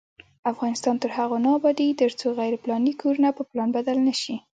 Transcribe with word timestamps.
افغانستان 0.51 0.95
تر 1.03 1.09
هغو 1.17 1.37
نه 1.45 1.49
ابادیږي، 1.57 1.97
ترڅو 2.01 2.27
غیر 2.39 2.53
پلاني 2.63 2.93
کورونه 3.01 3.29
په 3.37 3.43
پلان 3.49 3.69
بدل 3.77 3.97
نشي. 4.07 4.35